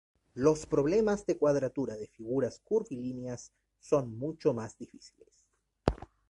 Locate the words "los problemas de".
0.33-1.37